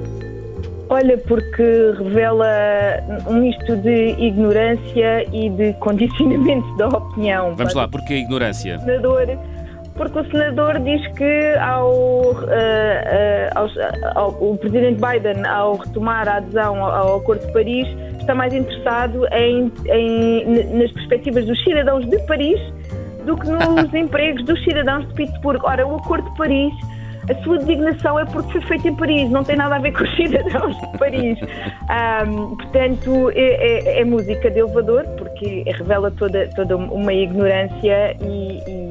[0.90, 1.64] Olha, porque
[1.98, 2.46] revela
[3.26, 7.56] um misto de ignorância e de condicionamento da opinião.
[7.56, 8.76] Vamos lá, porque a ignorância?
[8.76, 9.28] O senador,
[9.96, 16.38] porque o senador diz que ao, uh, uh, ao, o presidente Biden, ao retomar a
[16.38, 17.88] adesão ao, ao Acordo de Paris,
[18.20, 22.60] está mais interessado em, em, nas perspectivas dos cidadãos de Paris
[23.26, 25.64] do que nos empregos dos cidadãos de Pittsburgh.
[25.64, 26.74] Ora, o Acordo de Paris
[27.30, 30.04] a sua designação é porque foi feita em Paris, não tem nada a ver com
[30.04, 31.38] os cidadãos de Paris.
[31.92, 38.60] Um, portanto, é, é, é, música de elevador, porque revela toda, toda uma ignorância e,
[38.66, 38.91] e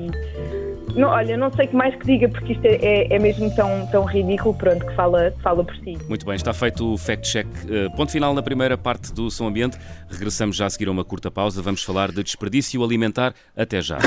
[0.94, 3.54] não, olha, não sei o que mais que diga, porque isto é, é, é, mesmo
[3.54, 5.96] tão, tão ridículo, pronto, que fala, fala por si.
[6.08, 7.46] Muito bem, está feito o fact-check.
[7.64, 9.78] Uh, ponto final na primeira parte do Som Ambiente.
[10.10, 11.62] Regressamos já a seguir a uma curta pausa.
[11.62, 13.34] Vamos falar de desperdício alimentar.
[13.56, 13.98] Até já.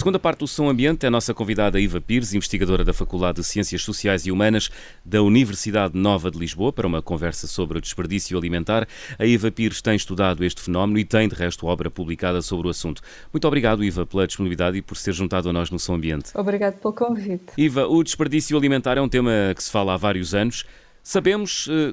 [0.00, 3.44] Segunda parte do Som Ambiente é a nossa convidada Iva Pires, investigadora da Faculdade de
[3.46, 4.70] Ciências Sociais e Humanas
[5.04, 8.88] da Universidade Nova de Lisboa, para uma conversa sobre o desperdício alimentar.
[9.18, 12.70] A Iva Pires tem estudado este fenómeno e tem, de resto, obra publicada sobre o
[12.70, 13.02] assunto.
[13.30, 16.30] Muito obrigado, Iva, pela disponibilidade e por ser juntado a nós no Som Ambiente.
[16.34, 17.52] Obrigado pelo convite.
[17.58, 20.64] Iva, o desperdício alimentar é um tema que se fala há vários anos.
[21.02, 21.92] Sabemos, eh,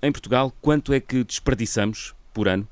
[0.00, 2.68] em Portugal, quanto é que desperdiçamos por ano?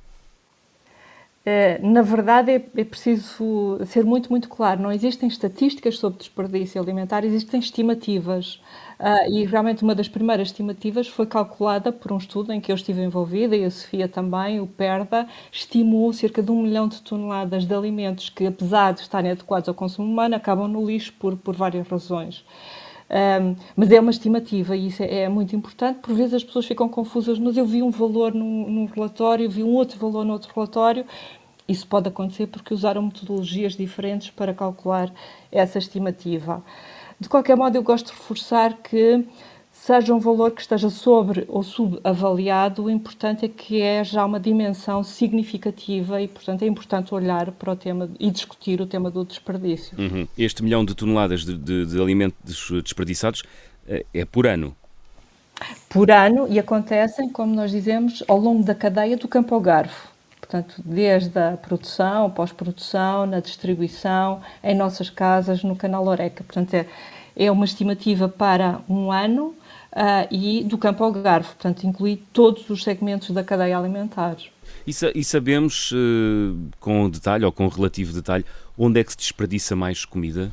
[1.49, 4.83] Eh, na verdade, é, é, preciso ser muito, muito claro.
[4.83, 8.61] Não existem estatísticas sobre desperdício alimentar, existem estimativas.
[8.99, 12.75] Uh, e realmente uma das primeiras estimativas foi calculada por um estudo em que eu
[12.75, 17.67] estive envolvida e a Sofia também, o PERDA, estimou cerca de um milhão de toneladas
[17.67, 21.55] de alimentos que, apesar de estarem adequados ao consumo humano, acabam no lixo por, por
[21.55, 22.43] várias razões.
[23.09, 26.01] Um, mas é uma estimativa e isso é, é, muito importante.
[26.01, 29.63] Por vezes as pessoas ficam confusas, mas eu vi um valor num, num relatório, vi
[29.63, 31.05] um outro valor no outro relatório.
[31.69, 35.13] Isso pode acontecer porque usaram metodologias diferentes para calcular
[35.51, 36.63] essa estimativa.
[37.19, 39.25] De qualquer modo, eu gosto de reforçar que
[39.87, 44.41] seja um valor que esteja sobre ou subavaliado, o importante é que é já uma
[44.41, 49.25] dimensão significativa e, portanto, é importante olhar para o tema e discutir o tema do
[49.25, 49.97] desperdício.
[49.97, 50.27] Uhum.
[50.37, 53.45] Este milhão de toneladas de, de, de alimentos desperdiçados
[53.87, 54.75] eh, é por ano?
[55.89, 60.09] Por ano e acontecem, como nós dizemos, ao longo da cadeia do campo ao garfo.
[60.41, 66.43] Portanto, desde a produção, pós-produção, na distribuição, em nossas casas, no canal Oreca.
[66.43, 66.87] Portanto, é,
[67.37, 69.55] é uma estimativa para um ano
[69.97, 74.37] uh, e do campo ao garfo, portanto, inclui todos os segmentos da cadeia alimentar.
[74.87, 78.45] E, e sabemos uh, com detalhe ou com relativo detalhe
[78.77, 80.53] onde é que se desperdiça mais comida?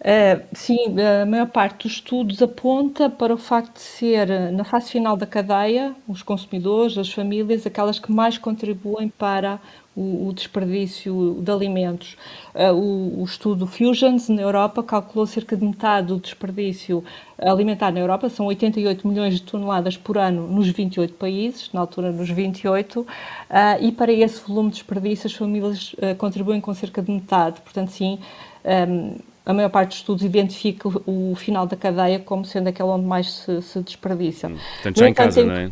[0.00, 4.90] Uh, sim, a maior parte dos estudos aponta para o facto de ser, na fase
[4.90, 9.60] final da cadeia, os consumidores, as famílias, aquelas que mais contribuem para
[9.94, 12.16] o, o desperdício de alimentos.
[12.54, 17.04] Uh, o, o, estudo Fusions na Europa calculou cerca de metade do desperdício
[17.38, 22.10] alimentar na Europa, são 88 milhões de toneladas por ano nos 28 países, na altura
[22.10, 23.06] nos 28, uh,
[23.50, 27.60] ah, e para esse volume de desperdício as famílias contribuem com cerca de metade.
[27.60, 28.18] Portanto, sim,
[28.64, 32.88] um, a maior parte dos estudos identifica o, o, final da cadeia como sendo aquele
[32.88, 34.48] onde mais se, se desperdiça.
[34.48, 35.70] Hum, portanto, já em casa, não é?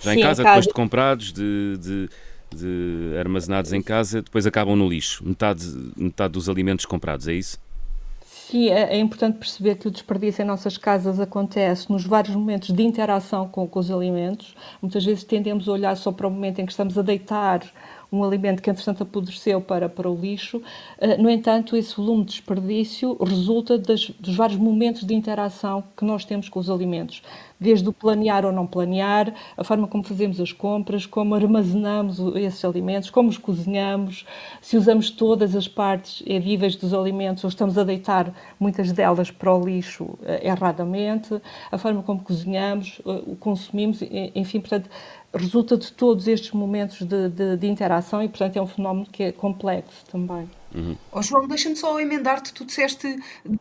[0.00, 2.08] Já sim, em casa, depois de comprados, de, de
[2.54, 5.26] de armazenados em casa, depois acabam no lixo.
[5.26, 5.64] Metade,
[5.96, 7.58] metade dos alimentos comprados, é isso?
[8.24, 12.70] Sim, é, é importante perceber que o desperdício em nossas casas acontece nos vários momentos
[12.70, 14.54] de interação com, com os alimentos.
[14.80, 17.62] Muitas vezes tendemos a olhar só para o momento em que estamos a deitar
[18.12, 20.60] um alimento que, entretanto, apodreceu para, para o lixo.
[20.98, 26.04] Eh, no entanto, esse volume de desperdício resulta das, dos vários momentos de interação que
[26.04, 27.22] nós temos com os alimentos.
[27.58, 32.62] Desde o planear ou não planear, a forma como fazemos as compras, como armazenamos esses
[32.64, 34.26] alimentos, como os cozinhamos,
[34.60, 39.54] se usamos todas as partes víveis dos alimentos ou estamos a deitar muitas delas para
[39.54, 44.00] o lixo eh, erradamente, a forma como cozinhamos, eh, o consumimos,
[44.34, 44.90] enfim, portanto,
[45.34, 49.22] resulta de todos estes momentos de, de, de, interação e, portanto, é um fenómeno que
[49.22, 50.48] é complexo também.
[50.74, 50.96] Uhum.
[51.10, 52.52] Oh, João, deixa-me só emendar-te.
[52.52, 53.18] Tu disseste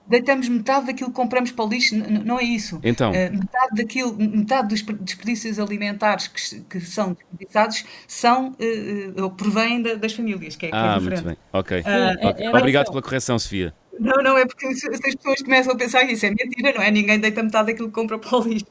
[0.07, 1.95] deitamos metade daquilo que compramos para o lixo.
[1.95, 2.79] N não é isso.
[2.83, 3.11] Então.
[3.11, 9.81] Uh, metade, daquilo, metade dos desperdícios alimentares que, que são desperdiçados são, uh, uh, provêm
[9.81, 11.37] da, das famílias, que é, ah, que é ah, muito bem.
[11.53, 11.79] Ok.
[11.79, 11.91] okay.
[11.91, 13.73] É, é Obrigado pela correção, Sofia.
[14.01, 16.89] Não, não, é porque se, as pessoas começam a pensar isso é mentira, não é?
[16.89, 18.65] Ninguém deita metade daquilo que compra para o lixo.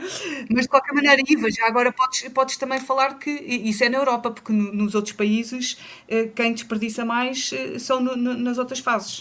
[0.52, 3.96] Mas de qualquer maneira, Iva, já agora podes, podes também falar que isso é na
[3.96, 8.78] Europa, porque nos outros países eh, quem desperdiça mais eh, são no, no, nas outras
[8.78, 9.20] fases.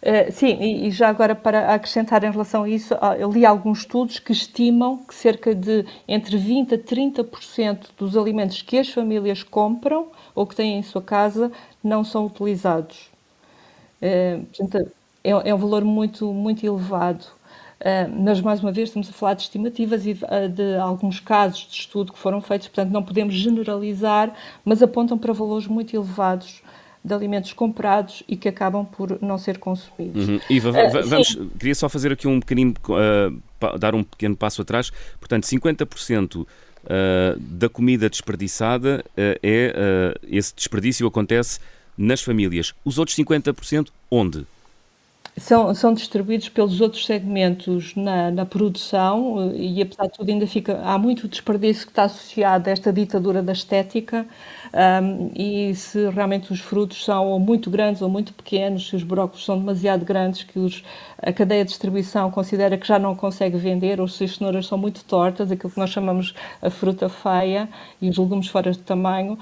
[0.00, 3.80] Uh, sim, e, já agora para acrescentar em relação a isso, uh, eu li alguns
[3.80, 9.42] estudos que estimam que cerca de entre 20% a 30% dos alimentos que as famílias
[9.42, 11.50] compram ou que têm em sua casa
[11.82, 13.17] não são utilizados.
[14.02, 14.90] Uh, portanto,
[15.24, 17.24] é, é, um valor muito, muito elevado.
[18.18, 21.74] mas, mais uma vez, estamos a falar de estimativas e de, de alguns casos de
[21.74, 24.32] estudo que foram feitos, portanto, não podemos generalizar,
[24.64, 26.62] mas apontam para valores muito elevados
[27.04, 30.28] de alimentos comprados e que acabam por não ser consumidos.
[30.28, 30.40] Uhum.
[30.50, 34.90] Iva, uh, vamos, queria só fazer aqui um pequenino, uh, dar um pequeno passo atrás.
[35.18, 36.46] Portanto, 50% uh,
[37.38, 41.60] da comida desperdiçada é esse desperdício acontece
[41.98, 42.72] nas famílias.
[42.84, 44.46] Os outros 50% onde?
[45.38, 50.80] São, são distribuídos pelos outros segmentos na, na produção e, apesar de tudo, ainda fica.
[50.82, 54.26] Há muito desperdício que está associado a esta ditadura da estética
[55.02, 59.02] um, e se realmente os frutos são ou muito grandes ou muito pequenos, se os
[59.04, 60.82] brócolos são demasiado grandes, que os,
[61.20, 64.78] a cadeia de distribuição considera que já não consegue vender, ou se as cenouras são
[64.78, 67.68] muito tortas, aquilo que nós chamamos a fruta feia
[68.00, 69.38] e os legumes fora de tamanho, uh,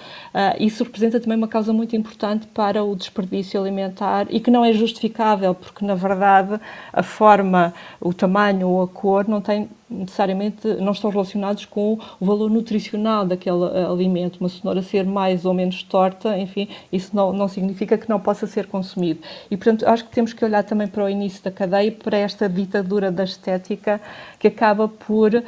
[0.59, 4.73] isso representa também uma causa muito importante para o desperdício alimentar e que não é
[4.73, 6.59] justificável, porque na verdade
[6.93, 12.27] a forma, o tamanho ou a cor não tem necessariamente não estão relacionados com o
[12.27, 14.39] valor nutricional daquele eh, alimento.
[14.41, 18.47] Uma cenoura ser mais ou menos torta, enfim, isso não, não significa que não possa
[18.47, 19.21] ser consumido.
[19.51, 22.49] E, portanto, acho que temos que olhar também para o início da cadeia, para esta
[22.49, 24.01] ditadura da estética
[24.39, 25.35] que acaba por.
[25.35, 25.45] Eh,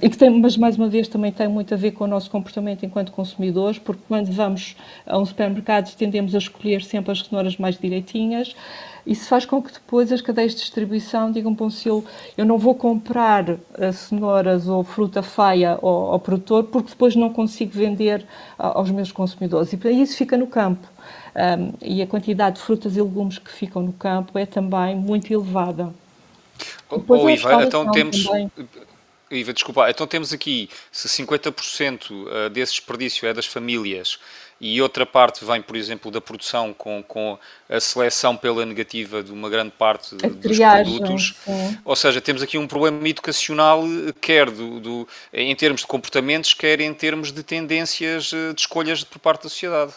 [0.00, 2.30] e que tem, mas mais uma vez também tem muito a ver com o nosso
[2.30, 7.56] comportamento enquanto consumidores, porque quando vamos a um supermercado tendemos a escolher sempre as cenouras
[7.58, 8.54] mais direitinhas.
[9.06, 12.04] Isso faz com que depois as cadeias de distribuição digam para o seu,
[12.38, 13.56] eu não vou comprar
[13.92, 18.20] cenouras ou fruta feia ao, ao, produtor porque depois não consigo vender
[18.58, 19.72] uh, aos meus consumidores.
[19.72, 20.88] E isso fica no campo.
[21.34, 25.32] Um, e a quantidade de frutas e legumes que ficam no campo é também muito
[25.32, 25.92] elevada.
[26.88, 28.24] Ou oh, Iva, então temos...
[28.24, 28.50] Também.
[29.30, 34.18] Iva, desculpa, então temos aqui se 50% eh, desse desperdício é das famílias
[34.60, 39.32] e outra parte vem, por exemplo, da produção com, com a seleção pela negativa de
[39.32, 41.34] uma grande parte a dos triagem, produtos.
[41.44, 41.78] Sim.
[41.84, 43.82] Ou seja, temos aqui um problema educacional,
[44.20, 49.02] quer do, do, em termos de comportamentos, quer em termos de tendências eh, de escolhas
[49.04, 49.92] por parte da sociedade.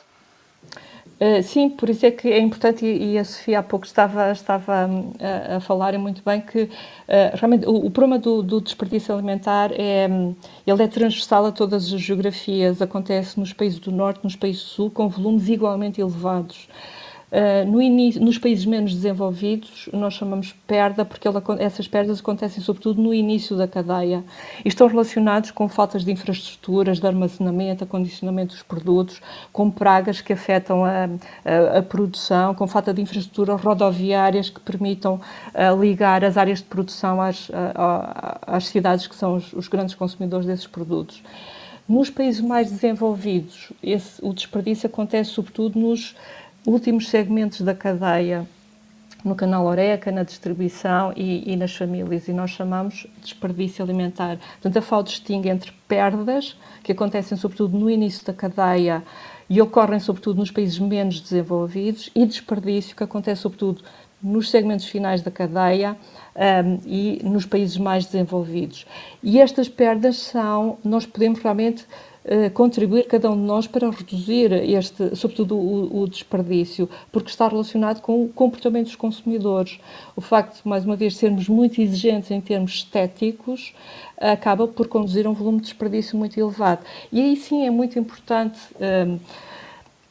[1.20, 4.86] Uh, sim, por isso é que é importante, e, a Sofia há pouco estava, estava
[4.86, 6.70] um, a, a falar muito bem, que uh,
[7.34, 11.92] realmente o, o problema do, do, desperdício alimentar é, um, ele é transversal a todas
[11.92, 16.70] as geografias, acontece nos países do Norte, nos países do Sul, com volumes igualmente elevados.
[17.30, 21.28] Uh, no início, nos países menos desenvolvidos, nós chamamos perda, porque
[21.60, 24.24] essas perdas acontecem sobretudo no início da cadeia
[24.64, 30.32] e estão relacionados com faltas de infraestruturas, de armazenamento, acondicionamento dos produtos, com pragas que
[30.32, 31.10] afetam a,
[31.44, 36.66] a, a produção, com falta de infraestruturas rodoviárias que permitam uh, ligar as áreas de
[36.66, 37.52] produção às,
[38.42, 41.22] às cidades que são os, os grandes consumidores desses produtos.
[41.88, 46.16] Nos países mais desenvolvidos, esse, o desperdício acontece sobretudo nos
[46.68, 48.46] últimos segmentos da cadeia
[49.24, 54.38] no canal Oreca, na distribuição e, e, nas famílias, e nós chamamos desperdício alimentar.
[54.54, 59.02] Portanto, a FAO distingue entre perdas, que acontecem sobretudo no início da cadeia
[59.50, 63.82] e ocorrem sobretudo nos países menos desenvolvidos, e desperdício, que acontece sobretudo
[64.22, 65.96] nos segmentos finais da cadeia
[66.36, 68.86] um, e nos países mais desenvolvidos.
[69.24, 71.86] E estas perdas são, nós podemos realmente
[72.54, 78.02] contribuir cada um de nós para reduzir este, sobretudo o, o, desperdício, porque está relacionado
[78.02, 79.80] com o comportamento dos consumidores.
[80.16, 83.74] O facto de, mais uma vez, sermos muito exigentes em termos estéticos
[84.20, 86.82] acaba por conduzir a um volume de desperdício muito elevado.
[87.12, 88.60] E aí sim é muito importante.
[88.80, 89.20] Um, ehm,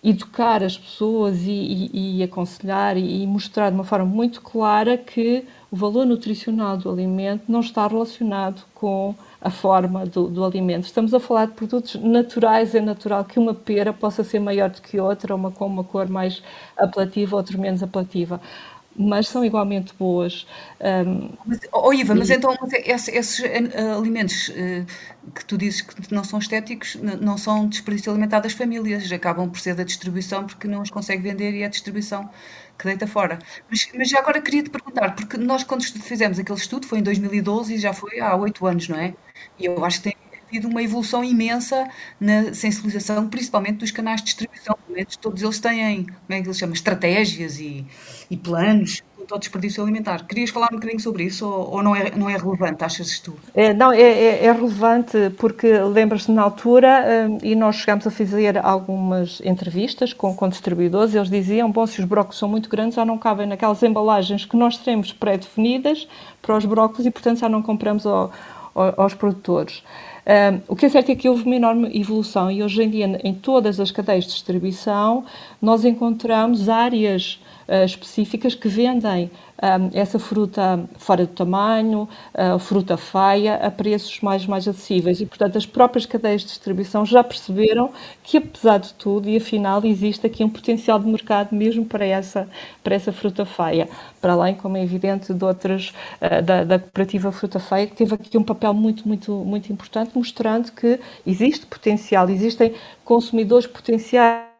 [0.04, 4.96] educar as pessoas e, e, e aconselhar e, e mostrar de uma forma muito clara
[4.96, 10.84] que o valor nutricional do alimento não está relacionado com a forma do, do, alimento.
[10.84, 14.80] Estamos a falar de produtos naturais, é natural que uma pera possa ser maior do
[14.80, 16.42] que outra, uma com uma cor mais
[16.76, 18.40] apelativa, outra menos apelativa.
[18.98, 20.46] Mas são igualmente boas.
[20.80, 24.86] Um, mas, oh Iva, mas então esses, esses uh, alimentos uh,
[25.34, 29.60] que tu dizes que não são estéticos não são desperdício alimentar das famílias, acabam por
[29.60, 32.30] ser da distribuição porque não os consegue vender e é a distribuição
[32.78, 33.38] que deita fora.
[33.70, 37.02] Mas, mas já agora queria te perguntar, porque nós quando fizemos aquele estudo foi em
[37.02, 39.14] 2012 e já foi há oito anos, não é?
[39.58, 41.88] E eu acho que tem, havido uma evolução imensa
[42.20, 44.76] na sensibilização, principalmente dos canais de distribuição.
[45.20, 47.86] Todos eles têm, como é que eles chamam, estratégias e,
[48.30, 50.26] e planos ao desperdício alimentar.
[50.26, 53.34] Querias falar um bocadinho sobre isso ou, ou não, é, não é relevante, achas tu?
[53.54, 58.10] É, não, é, é, é relevante porque lembras-te na altura um, e nós chegámos a
[58.10, 62.96] fazer algumas entrevistas com, com distribuidores eles diziam, bom, se os brócolis são muito grandes
[62.96, 66.08] já não cabem naquelas embalagens que nós temos pré-definidas
[66.40, 68.32] para os brócolis e portanto já não compramos ao,
[68.74, 69.82] ao, aos produtores.
[70.26, 73.20] Um, o que é certo é que houve uma enorme evolução e hoje em dia
[73.22, 75.24] em todas as cadeias de distribuição
[75.62, 79.30] nós encontramos áreas uh, específicas que vendem
[79.62, 85.20] um, essa fruta fora do tamanho, uh, fruta feia, a preços mais, mais acessíveis.
[85.20, 87.90] E, portanto, as próprias cadeias de distribuição já perceberam
[88.22, 92.48] que, apesar de tudo, e afinal, existe aqui um potencial de mercado mesmo para essa,
[92.82, 93.88] para essa fruta feia.
[94.20, 98.14] Para além, como é evidente, de outras, uh, da, da cooperativa Fruta Feia, que teve
[98.14, 102.74] aqui um papel muito, muito, muito importante, mostrando que existe potencial, existem
[103.04, 104.55] consumidores potenciais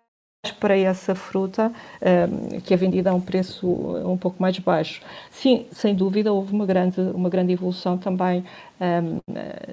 [0.50, 5.00] para essa fruta um, que é vendida a um preço um pouco mais baixo.
[5.30, 8.44] Sim, sem dúvida, houve uma grande, uma grande evolução também
[8.80, 9.20] um,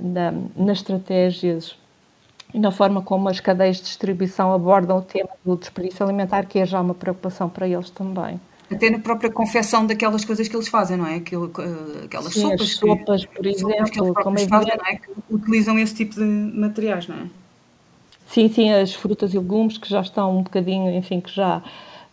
[0.02, 1.76] na, nas estratégias
[2.54, 6.60] e na forma como as cadeias de distribuição abordam o tema do desperdício alimentar, que
[6.60, 8.40] é já uma preocupação para eles também.
[8.72, 11.16] Até na própria confecção daquelas coisas que eles fazem, não é?
[11.16, 12.62] Aquilo, eh, aquelas Sim, sopas.
[12.62, 14.96] As sopas, que, por exemplo, que como é fazem, é?
[14.96, 17.43] Que utilizam esse tipo de materiais, não é?
[18.34, 21.62] Sim, sim, as frutas e legumes que já estão um bocadinho, enfim, que já,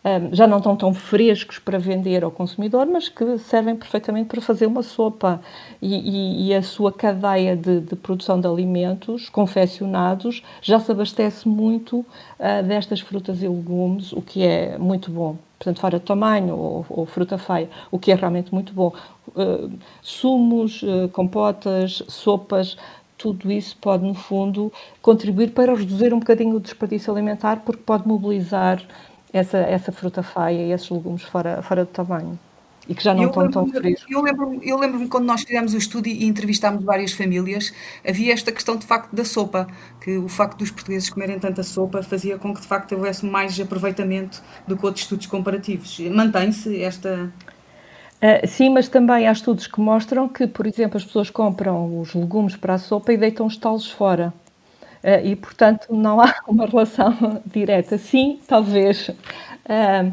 [0.05, 4.43] um, já não estão tão frescos para vender ao consumidor, mas que servem perfeitamente para
[4.43, 5.41] fazer uma sopa.
[5.81, 11.49] E, e, e a sua cadeia de, de, produção de alimentos confeccionados já se abastece
[11.49, 15.39] muito uh, destas frutas e legumes, o que é muito bom.
[15.59, 18.93] Portanto, fora de tamanho ou, ou fruta feia, o que é realmente muito bom.
[19.29, 19.71] Uh,
[20.03, 22.77] sumos, uh, compotas, sopas,
[23.21, 28.09] tudo isso pode, no fundo, contribuir para reduzir um bocadinho o desperdício alimentar, porque pode
[28.09, 28.83] mobilizar
[29.31, 32.39] essa, essa fruta feia e esses legumes fora, fora do tamanho.
[32.89, 34.05] E que já não eu estão tão frios.
[34.09, 37.75] Eu lembro-me eu lembro quando nós fizemos o estudo e entrevistámos várias famílias,
[38.09, 39.69] havia esta questão de facto da sopa,
[40.01, 43.61] que o facto dos portugueses comerem tanta sopa fazia com que de facto houvesse mais
[43.61, 46.01] aproveitamento do que outros estudos comparativos.
[46.01, 47.31] Mantém-se esta,
[48.21, 52.15] Uh, sim, mas também há estudos que mostram que, por exemplo, as pessoas compram os
[52.15, 54.33] legumes para a sopa e deitam os talos fora.
[55.03, 57.97] Uh, e, portanto, não há uma relação direta.
[57.97, 59.09] Sim, talvez.
[59.09, 60.13] Uh,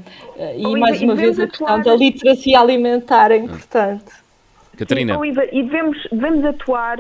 [0.56, 4.06] e, mais uma vez, a questão da literacia alimentar é importante.
[4.78, 5.20] Catarina.
[5.20, 7.00] Sim, e devemos, devemos atuar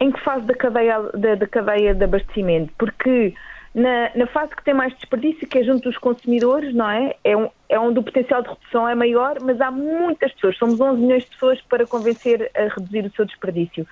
[0.00, 2.72] em que fase da cadeia, da, da cadeia de abastecimento?
[2.76, 3.32] Porque
[3.74, 7.16] na, na, fase que tem mais desperdício, que é junto dos consumidores, não é?
[7.24, 10.80] É, um, é onde o potencial de redução é maior, mas há muitas pessoas, somos
[10.80, 13.86] 11 milhões de pessoas para convencer a reduzir o seu desperdício.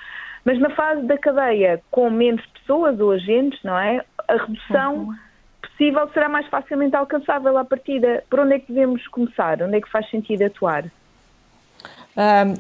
[0.45, 4.05] Mas na fase da cadeia com menos pessoas ou agentes, não é?
[4.29, 5.15] A redução uhum.
[5.63, 8.23] possível será mais facilmente alcançável à partida.
[8.29, 9.63] Por onde é que devemos começar?
[9.63, 10.85] Onde é que faz sentido atuar?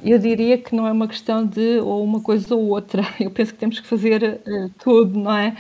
[0.02, 3.02] Eu diria que não é uma questão de ou uma coisa ou outra.
[3.20, 5.54] Eu penso que temos que fazer uh, tudo, não é?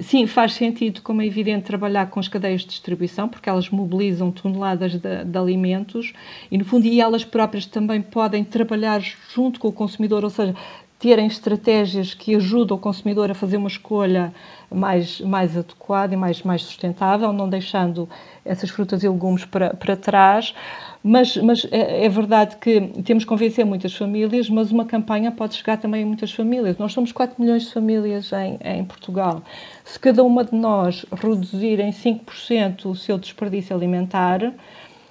[0.00, 4.32] Sim, faz sentido, como é evidente, trabalhar com as cadeias de distribuição, porque elas mobilizam
[4.32, 6.12] toneladas de, de alimentos
[6.50, 9.00] e, no fundo, e elas próprias também podem trabalhar
[9.32, 10.54] junto com o consumidor, ou seja,
[11.00, 14.34] terem estratégias que ajudam o consumidor a fazer uma escolha
[14.70, 18.06] mais, mais adequada e mais, mais sustentável, não deixando
[18.44, 20.54] essas frutas e legumes para, para trás.
[21.02, 25.54] Mas, mas é, é, verdade que temos que convencer muitas famílias, mas uma campanha pode
[25.54, 26.76] chegar também a muitas famílias.
[26.76, 29.42] Nós somos 4 milhões de famílias em, em Portugal.
[29.82, 34.52] Se cada uma de nós reduzir em 5% o seu desperdício alimentar,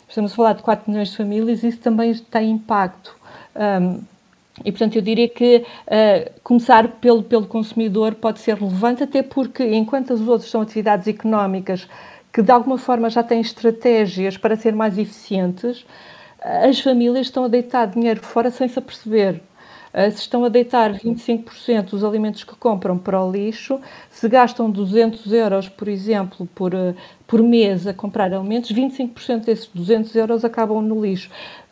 [0.08, 3.16] estamos a falar de 4 milhões de famílias, isso também tem impacto.
[3.56, 4.02] Um,
[4.64, 9.64] e, portanto, eu diria que uh, começar pelo, pelo consumidor pode ser relevante, até porque,
[9.64, 11.88] enquanto as outras são atividades económicas
[12.32, 15.86] que de alguma forma já têm estratégias para ser mais eficientes,
[16.42, 19.42] as famílias estão a deitar dinheiro fora sem se aperceber.
[19.92, 23.80] Eh, se estão a deitar 25% dos alimentos que compram para o lixo,
[24.12, 26.94] se gastam 200 euros, por exemplo, por, eh,
[27.26, 31.30] por mês a comprar alimentos, 25% desses 200 euros acabam no lixo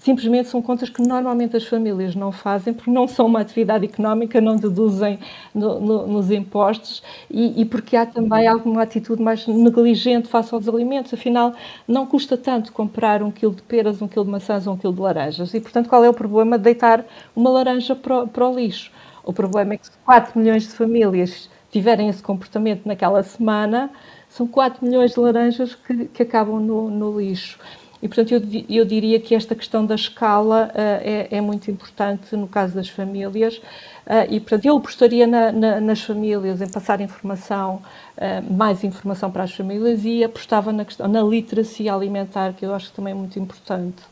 [0.07, 4.39] simplesmente são contas que normalmente as famílias não fazem porque não são uma atividade económica,
[4.39, 5.19] não deduzem
[5.53, 10.65] no, no, nos impostos e, e, porque há também alguma atitude mais negligente face aos
[10.69, 11.13] alimentos.
[11.13, 11.53] Afinal,
[11.85, 14.93] não custa tanto comprar um quilo de peras, um quilo de maçãs ou um quilo
[14.93, 15.53] de laranjas.
[15.53, 17.03] E, portanto, qual é o problema de deitar
[17.35, 18.89] uma laranja para para o lixo?
[19.25, 23.89] O problema é que se 4 milhões de famílias tiverem esse comportamento naquela semana,
[24.29, 27.59] são 4 milhões de laranjas que, que acabam no, no lixo.
[28.01, 32.35] E, portanto, eu, eu diria que esta questão da escala uh, é, é, muito importante
[32.35, 33.57] no caso das famílias.
[33.57, 37.81] Uh, e, portanto, eu apostaria na, na, nas famílias, em passar informação,
[38.17, 42.73] uh, mais informação para as famílias e apostava na, questão, na literacia alimentar, que eu
[42.73, 44.03] acho que também é muito importante.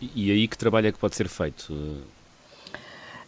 [0.00, 1.72] E, e aí que trabalho é que pode ser feito?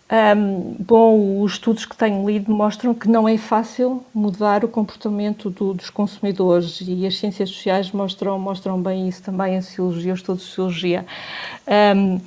[0.08, 5.50] Um, bom, os estudos que tenho lido mostram que não é fácil mudar o comportamento
[5.50, 10.20] do, dos consumidores e as ciências sociais mostram, mostram bem isso também, a sociologia, os
[10.20, 11.06] estudos de sociologia.
[11.96, 12.20] Um,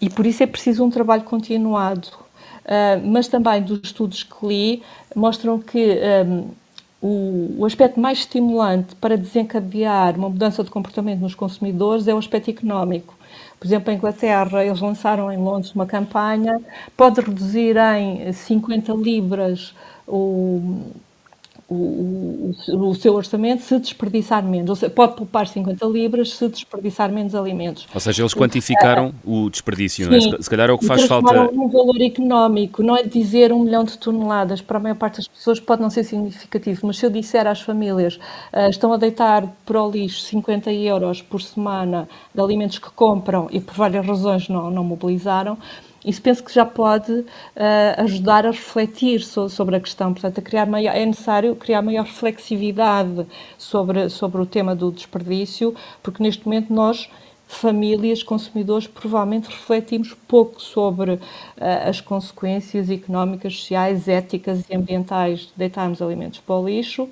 [0.00, 2.08] e por isso é preciso um trabalho continuado.
[2.64, 4.82] Uh, mas também dos estudos que li
[5.14, 6.48] mostram que um,
[7.02, 12.18] o, o aspecto mais estimulante para desencadear uma mudança de comportamento nos consumidores é o
[12.18, 13.13] aspecto económico.
[13.64, 16.60] Por exemplo, em Inglaterra, eles lançaram em Londres uma campanha,
[16.94, 19.74] pode reduzir em 50 libras
[20.06, 20.82] o,
[21.68, 24.70] o, o, o, seu orçamento se desperdiçar menos.
[24.70, 27.86] Ou seja, pode poupar 50 libras se desperdiçar menos alimentos.
[27.92, 30.42] Ou seja, eles quantificaram o desperdício, Sim, não é?
[30.42, 31.50] Se calhar é o que faz falta.
[31.52, 35.28] um valor económico, não é dizer um milhão de toneladas, para a maior parte das
[35.28, 38.16] pessoas pode não ser significativo, mas se eu disser às famílias
[38.52, 43.48] uh, estão a deitar para o lixo 50 euros por semana de alimentos que compram
[43.50, 45.56] e por várias razões não, não mobilizaram,
[46.04, 47.24] isso penso que já pode uh,
[47.98, 50.12] ajudar a refletir so, sobre a questão.
[50.12, 53.26] Portanto, a criar maior, é necessário criar maior reflexividade
[53.56, 57.08] sobre, sobre o tema do desperdício, porque neste momento nós
[57.46, 61.20] famílias, consumidores, provavelmente refletimos pouco sobre uh,
[61.88, 67.08] as consequências económicas, sociais, éticas e ambientais de deitarmos alimentos para o lixo,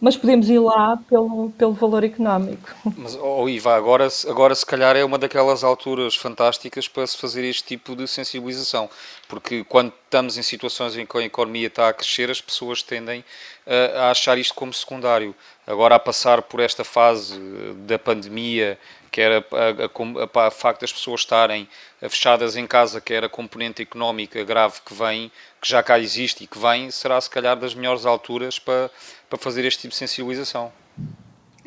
[0.00, 2.70] mas podemos ir lá pelo, pelo valor económico.
[2.96, 7.44] Mas, oh Iva, agora, agora se calhar é uma daquelas alturas fantásticas para se fazer
[7.44, 8.88] este tipo de sensibilização,
[9.28, 13.24] porque quando estamos em situações em que a economia está a crescer, as pessoas tendem
[13.66, 15.34] a, a achar isto como secundário.
[15.66, 17.38] Agora, a passar por esta fase
[17.86, 18.78] da pandemia,
[19.10, 21.68] que era a, a, a, facto das pessoas estarem
[22.08, 25.30] fechadas em casa, que era a componente económica grave que vem,
[25.60, 28.90] que já cá existe e que vem, será se calhar das melhores alturas para,
[29.28, 30.72] para fazer este tipo de sensibilização.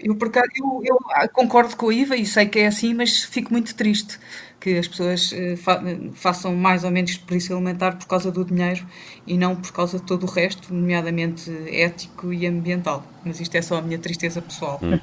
[0.04, 3.24] Eu, por acaso, eu, eu, concordo com a Iva e sei que é assim, mas
[3.24, 4.20] fico muito triste
[4.64, 5.82] que as pessoas uh, fa
[6.14, 8.86] façam mais ou menos desperdício alimentar por causa do dinheiro
[9.28, 13.04] e não por causa de todo o resto, nomeadamente ético e ambiental.
[13.26, 14.80] Mas isto é só a minha tristeza pessoal.
[14.82, 15.00] Hum.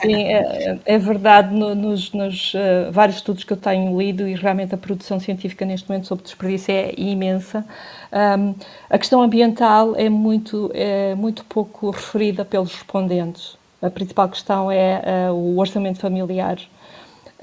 [0.00, 1.52] Sim, é, é verdade.
[1.52, 5.64] No, nos, nos uh, vários estudos que eu tenho lido e realmente a produção científica
[5.64, 7.64] neste momento sobre desperdício é imensa.
[8.12, 8.54] Um,
[8.88, 13.56] a questão ambiental é muito, é muito pouco referida pelos respondentes.
[13.84, 16.58] A principal questão é uh, o orçamento familiar.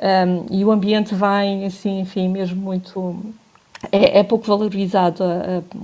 [0.02, 3.16] Um, e o ambiente vai, assim, enfim, mesmo muito.
[3.92, 5.24] É, é pouco valorizado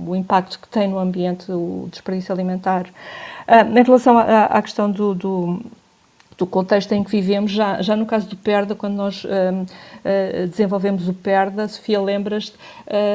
[0.06, 2.86] o impacto que tem no ambiente o desperdício alimentar.
[3.46, 5.60] Uh, em relação à, à questão do, do
[6.38, 9.66] do contexto em que vivemos, já, já no caso do PERDA, quando nós um, uh,
[10.04, 12.54] eh, desenvolvemos o PERDA, Sofia, lembras-te,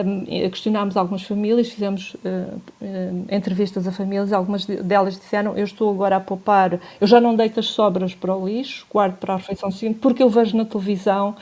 [0.06, 5.90] um, questionámos algumas famílias, fizemos uh, uh, entrevistas a famílias, algumas delas disseram, eu estou
[5.90, 9.38] agora a poupar, eu já não deito as sobras para o lixo, guardo para a
[9.38, 11.36] refeição seguinte, porque eu vejo na televisão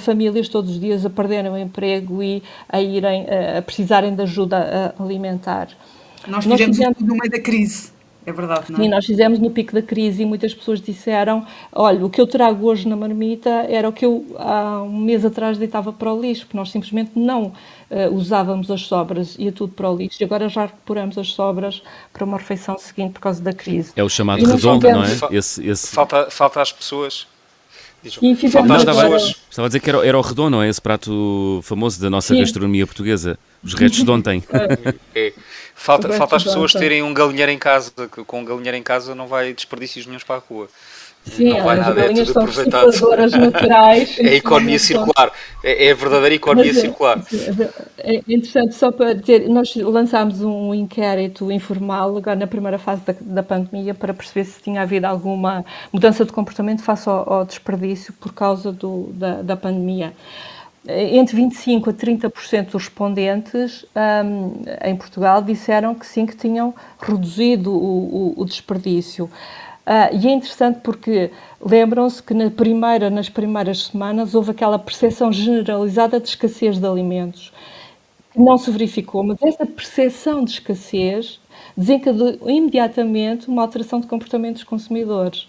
[0.00, 4.92] famílias todos os dias a perderem o emprego e a irem a precisarem de ajuda
[4.98, 5.68] alimentar.
[6.26, 7.97] Nós, nós fizemos no meio da crise.
[8.28, 8.82] É verdade, não é?
[8.82, 12.26] Sim, nós fizemos no pico da crise e muitas pessoas disseram: olha, o que eu
[12.26, 16.20] trago hoje na marmita era o que eu há um mês atrás deitava para o
[16.20, 17.54] lixo, porque nós simplesmente não
[17.90, 20.22] uh, usávamos as sobras, ia tudo para o lixo.
[20.22, 23.92] E agora já recuperamos as sobras para uma refeição seguinte por causa da crise.
[23.96, 25.08] É o chamado redondo, não é?
[25.30, 25.86] Esse, esse...
[25.86, 27.26] Falta, falta às pessoas.
[28.04, 30.68] E fizemos estava, estava a dizer que era, era o redondo, não é?
[30.68, 32.40] Esse prato famoso da nossa Sim.
[32.40, 33.38] gastronomia portuguesa.
[33.64, 34.44] Os restos de ontem.
[35.14, 35.32] é.
[35.78, 39.14] Falta, falta as pessoas terem um galinheiro em casa, que com um galinheiro em casa
[39.14, 40.68] não vai desperdícios nenhum para a rua.
[41.24, 43.38] Sim, não vai nada, é tudo aproveitado.
[43.38, 47.22] Naturais, é a economia circular, é, é, a verdadeira economia Mas, é, circular.
[47.98, 53.14] É interessante, só para dizer, nós lançámos um inquérito informal agora na primeira fase da,
[53.20, 58.12] da pandemia para perceber se tinha havido alguma mudança de comportamento face ao, ao desperdício
[58.14, 60.12] por causa do, da, da pandemia
[60.86, 63.84] entre 25% a 30% dos respondentes
[64.24, 69.24] um, em Portugal disseram que sim, que tinham reduzido o, o, o desperdício.
[69.86, 75.32] Uh, e é interessante porque lembram-se que na primeira, nas primeiras semanas houve aquela percepção
[75.32, 77.52] generalizada de escassez de alimentos.
[78.36, 81.40] Não se verificou, mas essa percepção de escassez
[81.76, 85.48] desencadeou imediatamente uma alteração de comportamento dos consumidores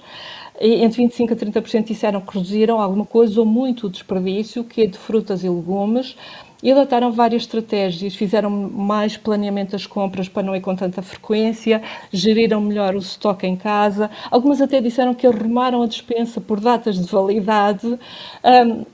[0.61, 4.85] entre 25% a 30% disseram que reduziram alguma coisa ou muito o desperdício, que é
[4.85, 6.15] de frutas e legumes,
[6.61, 11.81] e adotaram várias estratégias, fizeram mais planeamento das compras para não ir com tanta frequência,
[12.11, 16.99] geriram melhor o estoque em casa, algumas até disseram que arrumaram a despensa por datas
[16.99, 17.87] de validade.
[17.87, 18.85] Um,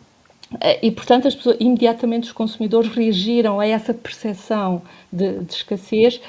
[0.82, 6.22] e, portanto, pessoas, imediatamente os consumidores reagiram a essa percepção de, de escassez,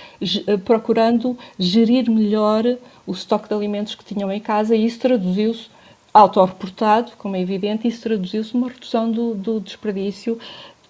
[0.46, 2.64] eh, procurando gerir melhor
[3.06, 5.68] o estoque de alimentos que tinham em casa, e isso traduziu-se
[6.12, 10.38] autorreportado, como é evidente, isso traduziu-se numa redução do, do, desperdício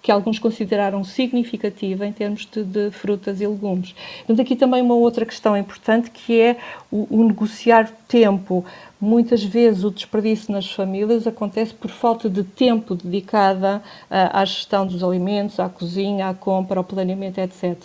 [0.01, 3.93] que alguns consideraram significativa em termos de, de, frutas e legumes.
[4.19, 6.55] Portanto, aqui também uma outra questão importante que é
[6.89, 8.63] o, o negociar tempo.
[9.01, 15.03] Muitas vezes o desperdício nas famílias acontece por falta de tempo dedicada à gestão dos
[15.03, 17.77] alimentos, à cozinha, à compra, ao planeamento, etc.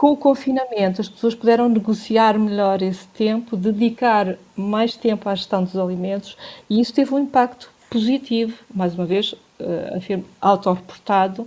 [0.00, 5.62] Com o confinamento, as pessoas puderam negociar melhor esse tempo, dedicar mais tempo à gestão
[5.62, 6.38] dos alimentos
[6.70, 11.46] e isso teve um impacto positivo, mais uma vez, uh, afirmo, autorreportado,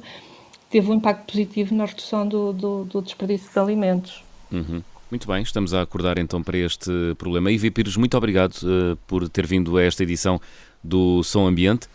[0.70, 4.24] teve um impacto positivo na redução do, do, do desperdício de alimentos.
[4.52, 4.84] Uhum.
[5.10, 7.52] Muito bem, estamos a acordar então para este problema.
[7.52, 10.40] Ivi Pires, muito obrigado uh, por ter vindo a esta edição
[10.84, 11.88] do Som Ambiente.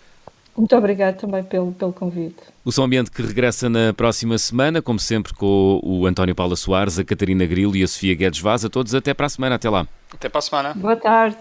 [0.59, 2.34] Muito obrigado também pelo, pelo convite.
[2.64, 6.98] O Som Ambiente que regressa na próxima semana, como sempre, com o António Paula Soares,
[6.98, 8.64] a Catarina Grilo e a Sofia Guedes Vaz.
[8.64, 9.54] A todos, até para a semana.
[9.54, 9.86] Até lá.
[10.12, 10.74] Até para a semana.
[10.74, 11.36] Boa tarde.